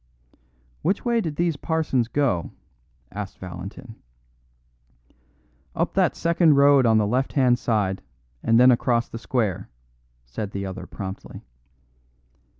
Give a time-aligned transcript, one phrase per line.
[0.81, 2.49] "Which way did these parsons go?"
[3.11, 3.97] asked Valentin.
[5.75, 8.01] "Up that second road on the left hand side,
[8.41, 9.69] and then across the square,"
[10.25, 11.43] said the other promptly.